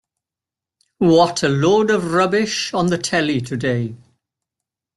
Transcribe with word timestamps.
What 0.97 1.43
a 1.43 1.47
load 1.47 1.91
of 1.91 2.11
rubbish 2.13 2.73
on 2.73 2.87
the 2.87 2.97
telly 2.97 3.39
today. 3.39 3.95